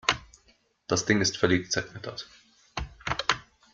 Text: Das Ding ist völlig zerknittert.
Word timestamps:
Das 0.87 1.05
Ding 1.05 1.21
ist 1.21 1.37
völlig 1.37 1.69
zerknittert. 1.71 2.27